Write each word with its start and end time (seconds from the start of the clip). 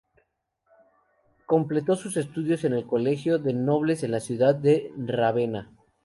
Completó 1.45 1.95
sus 1.95 2.17
estudios 2.17 2.63
en 2.63 2.73
el 2.73 2.87
Colegio 2.87 3.37
de 3.37 3.53
Nobles 3.53 4.01
en 4.01 4.09
la 4.09 4.19
ciudad 4.19 4.55
de 4.55 4.91
Rávena. 4.97 5.69